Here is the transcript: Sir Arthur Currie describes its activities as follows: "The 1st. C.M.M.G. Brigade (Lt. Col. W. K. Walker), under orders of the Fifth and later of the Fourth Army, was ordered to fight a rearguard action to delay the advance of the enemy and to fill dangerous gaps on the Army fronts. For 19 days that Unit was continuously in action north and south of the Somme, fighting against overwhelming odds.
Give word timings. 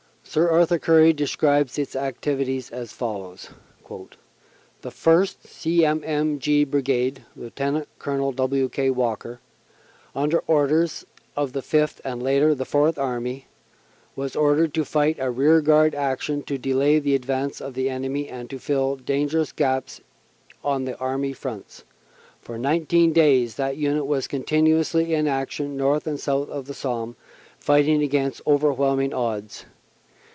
Sir 0.23 0.49
Arthur 0.49 0.79
Currie 0.79 1.11
describes 1.11 1.77
its 1.77 1.93
activities 1.93 2.69
as 2.69 2.93
follows: 2.93 3.49
"The 3.89 4.89
1st. 4.89 5.45
C.M.M.G. 5.45 6.63
Brigade 6.63 7.25
(Lt. 7.35 7.85
Col. 7.99 8.31
W. 8.31 8.69
K. 8.69 8.89
Walker), 8.91 9.41
under 10.15 10.39
orders 10.47 11.05
of 11.35 11.51
the 11.51 11.61
Fifth 11.61 11.99
and 12.05 12.23
later 12.23 12.51
of 12.51 12.59
the 12.59 12.63
Fourth 12.65 12.97
Army, 12.97 13.47
was 14.15 14.33
ordered 14.37 14.73
to 14.75 14.85
fight 14.85 15.17
a 15.19 15.29
rearguard 15.29 15.93
action 15.93 16.43
to 16.43 16.57
delay 16.57 16.97
the 16.97 17.15
advance 17.15 17.59
of 17.59 17.73
the 17.73 17.89
enemy 17.89 18.29
and 18.29 18.49
to 18.51 18.59
fill 18.59 18.95
dangerous 18.95 19.51
gaps 19.51 19.99
on 20.63 20.85
the 20.85 20.97
Army 20.97 21.33
fronts. 21.33 21.83
For 22.41 22.57
19 22.57 23.11
days 23.11 23.55
that 23.55 23.75
Unit 23.75 24.05
was 24.05 24.27
continuously 24.29 25.13
in 25.13 25.27
action 25.27 25.75
north 25.75 26.07
and 26.07 26.17
south 26.17 26.47
of 26.49 26.67
the 26.67 26.73
Somme, 26.73 27.17
fighting 27.59 28.01
against 28.01 28.41
overwhelming 28.47 29.13
odds. 29.13 29.65